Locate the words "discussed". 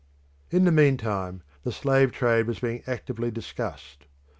3.29-4.07